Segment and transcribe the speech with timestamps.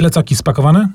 [0.00, 0.88] Plecaki spakowane?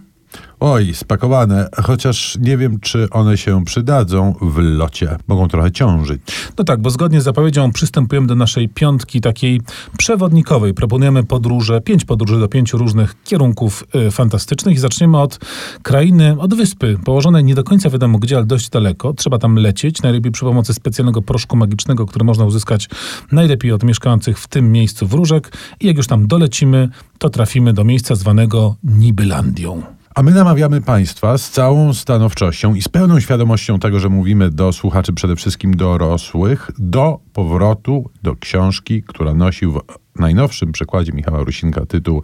[0.60, 5.18] Oj, spakowane, chociaż nie wiem, czy one się przydadzą w locie.
[5.28, 6.22] Mogą trochę ciążyć.
[6.58, 9.62] No tak, bo zgodnie z zapowiedzią przystępujemy do naszej piątki takiej
[9.98, 10.74] przewodnikowej.
[10.74, 15.40] Proponujemy podróże, pięć podróży do pięciu różnych kierunków y, fantastycznych i zaczniemy od
[15.84, 19.14] krainy, od wyspy, położonej nie do końca wiadomo gdzie, ale dość daleko.
[19.14, 22.90] Trzeba tam lecieć, najlepiej przy pomocy specjalnego proszku magicznego, który można uzyskać
[23.32, 27.84] najlepiej od mieszkających w tym miejscu wróżek i jak już tam dolecimy, to trafimy do
[27.84, 29.95] miejsca zwanego Nibylandią.
[30.16, 34.74] A my namawiamy Państwa z całą stanowczością i z pełną świadomością tego, że mówimy do
[34.74, 39.82] słuchaczy przede wszystkim dorosłych, do powrotu do książki, która nosi w
[40.20, 42.22] najnowszym przykładzie Michała Rusinka tytuł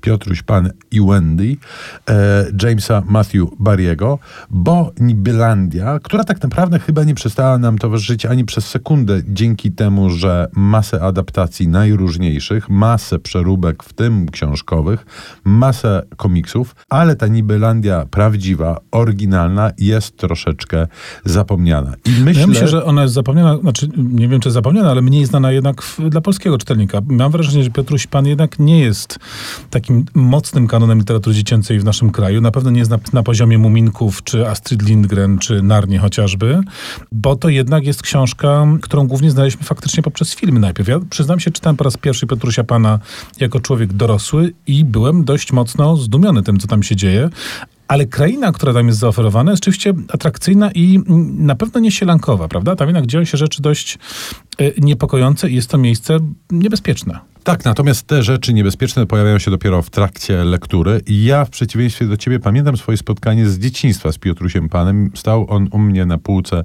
[0.00, 1.56] Piotruś Pan i Wendy
[2.08, 4.18] e, Jamesa Matthew Barriego,
[4.50, 10.10] bo Nibylandia, która tak naprawdę chyba nie przestała nam towarzyszyć ani przez sekundę dzięki temu,
[10.10, 15.06] że masę adaptacji najróżniejszych, masę przeróbek, w tym książkowych,
[15.44, 20.86] masę komiksów, ale ta Nibylandia prawdziwa, oryginalna jest troszeczkę
[21.24, 21.94] zapomniana.
[22.04, 25.26] I myślę, ja myślę, że ona jest zapomniana, znaczy nie wiem czy zapomniana, ale mniej
[25.26, 27.00] znana jednak w, dla polskiego czytelnika.
[27.06, 29.18] Mam wrażenie, że Piotruś Pan jednak nie jest
[29.70, 32.40] takim mocnym kanonem literatury dziecięcej w naszym kraju.
[32.40, 36.60] Na pewno nie jest na, na poziomie Muminków, czy Astrid Lindgren, czy Narnie chociażby,
[37.12, 40.88] bo to jednak jest książka, którą głównie znaleźliśmy faktycznie poprzez filmy najpierw.
[40.88, 42.98] Ja przyznam się, czytałem po raz pierwszy Piotrusia Pana
[43.40, 47.30] jako człowiek dorosły i byłem dość mocno zdumiony tym, co tam się dzieje,
[47.92, 51.00] ale kraina, która tam jest zaoferowana, jest oczywiście atrakcyjna i
[51.38, 52.76] na pewno nie sielankowa, prawda?
[52.76, 53.98] Tam jednak dzieją się rzeczy dość
[54.58, 56.18] e, niepokojące i jest to miejsce
[56.50, 57.31] niebezpieczne.
[57.44, 62.06] Tak, natomiast te rzeczy niebezpieczne pojawiają się dopiero w trakcie lektury i ja w przeciwieństwie
[62.06, 65.10] do ciebie pamiętam swoje spotkanie z dzieciństwa z Piotrusiem Panem.
[65.14, 66.64] Stał on u mnie na półce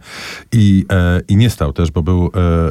[0.52, 2.30] i, e, i nie stał też, bo był e,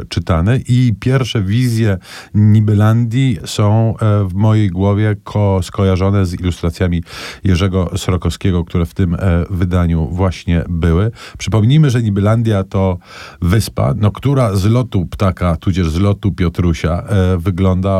[0.08, 1.98] czytany i pierwsze wizje
[2.34, 7.02] Nibylandii są e, w mojej głowie ko skojarzone z ilustracjami
[7.44, 9.18] Jerzego Srokowskiego, które w tym e,
[9.50, 11.10] wydaniu właśnie były.
[11.38, 12.98] Przypomnijmy, że Nibylandia to
[13.42, 17.38] wyspa, no, która z lotu ptaka, tudzież z lotu Piotrusia e,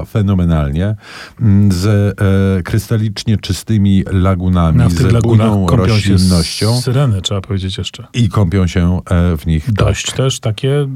[0.05, 0.97] fenomenalnie,
[1.41, 6.81] mm, z e, krystalicznie czystymi lagunami, no, z bujną roślinnością.
[6.81, 8.07] Syreny, trzeba powiedzieć jeszcze.
[8.15, 9.73] I kąpią się e, w nich.
[9.73, 10.17] Dość tak.
[10.17, 10.89] też takie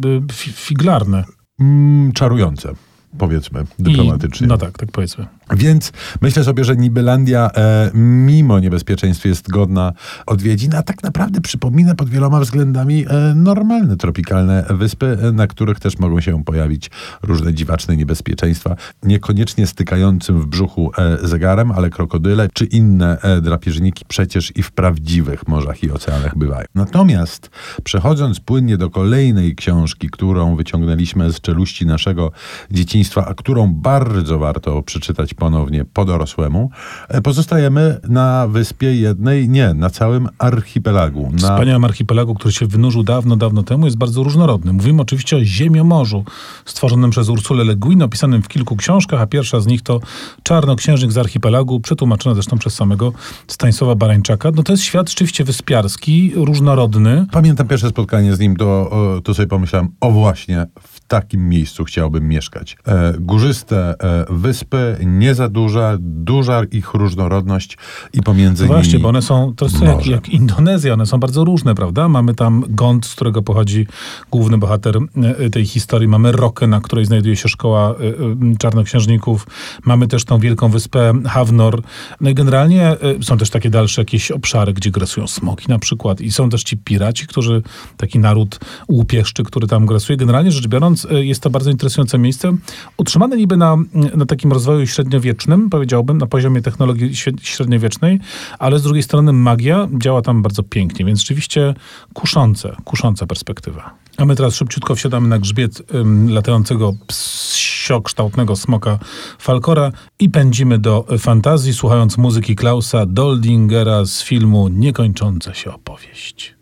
[0.55, 1.25] figlarne.
[1.61, 2.75] Mm, czarujące
[3.19, 4.47] powiedzmy dyplomatycznie.
[4.47, 5.27] I, no tak, tak powiedzmy.
[5.57, 9.93] Więc myślę sobie, że Nibylandia e, mimo niebezpieczeństw jest godna
[10.27, 15.81] odwiedzin, a tak naprawdę przypomina pod wieloma względami e, normalne tropikalne wyspy, e, na których
[15.81, 16.91] też mogą się pojawić
[17.23, 24.05] różne dziwaczne niebezpieczeństwa, niekoniecznie stykającym w brzuchu e, zegarem, ale krokodyle czy inne e, drapieżniki
[24.09, 26.65] przecież i w prawdziwych morzach i oceanach bywają.
[26.75, 27.51] Natomiast
[27.85, 32.33] przechodząc płynnie do kolejnej książki, którą wyciągnęliśmy z czeluści naszego
[32.71, 36.71] dzieciństwa, a którą bardzo warto przeczytać ponownie po dorosłemu,
[37.09, 41.31] e, pozostajemy na wyspie jednej, nie, na całym archipelagu.
[41.33, 41.39] Na...
[41.39, 44.73] Wspaniałym archipelagu, który się wynurzył dawno, dawno temu, jest bardzo różnorodny.
[44.73, 46.25] Mówimy oczywiście o Ziemiomorzu,
[46.65, 50.01] stworzonym przez Ursulę Le Guin, opisanym w kilku książkach, a pierwsza z nich to
[50.43, 53.13] Czarnoksiężnik z archipelagu, przetłumaczona zresztą przez samego
[53.47, 54.51] Stanisława Barańczaka.
[54.55, 57.27] No to jest świat rzeczywiście wyspiarski, różnorodny.
[57.33, 58.91] Pamiętam pierwsze spotkanie z nim, to,
[59.25, 62.77] to sobie pomyślałem, o właśnie, w takim miejscu chciałbym mieszkać.
[62.87, 67.79] E, górzyste e, wyspy, nie za duże, duża ich różnorodność
[68.13, 71.21] i pomiędzy no nimi Właśnie, bo one są, to jest jak, jak, Indonezja, one są
[71.21, 72.09] bardzo różne, prawda?
[72.09, 73.87] Mamy tam Gond, z którego pochodzi
[74.31, 74.99] główny bohater
[75.39, 76.09] e, tej historii.
[76.09, 79.47] Mamy Rokę, na której znajduje się szkoła e, e, czarnoksiężników.
[79.85, 81.83] Mamy też tą wielką wyspę Havnor.
[82.21, 86.21] No i generalnie są też takie dalsze jakieś obszary, gdzie grasują smoki na przykład.
[86.21, 87.63] I są też ci piraci, którzy,
[87.97, 90.17] taki naród łupieszczy, który tam grasuje.
[90.17, 92.57] Generalnie rzecz biorąc, jest to bardzo interesujące miejsce.
[92.97, 93.77] Utrzymane niby na,
[94.15, 94.87] na takim rozwoju
[95.21, 98.21] średniowiecznym, powiedziałbym, na poziomie technologii średniowiecznej,
[98.59, 101.75] ale z drugiej strony magia działa tam bardzo pięknie, więc rzeczywiście
[102.15, 103.95] kuszące, kusząca perspektywa.
[104.17, 108.99] A my teraz szybciutko wsiadamy na grzbiet ym, latającego psiokształtnego smoka
[109.39, 116.55] Falkora i pędzimy do fantazji, słuchając muzyki Klausa Doldingera z filmu Niekończąca się opowieść.